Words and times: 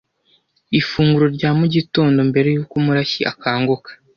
ifunguro 0.79 1.27
rya 1.35 1.49
mu 1.59 1.65
gitondo 1.75 2.19
mbere 2.29 2.47
yuko 2.55 2.75
Murashyi 2.85 3.21
akanguka. 3.31 3.89